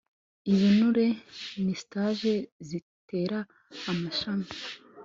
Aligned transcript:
Ibinure 0.51 1.07
ni 1.63 1.75
stags 1.81 2.21
zitera 2.67 3.39
amashami 3.91 4.47